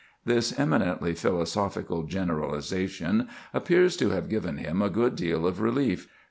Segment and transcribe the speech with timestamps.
[0.25, 6.07] This eminently philosophical generalization appears to have given him a good deal of relief.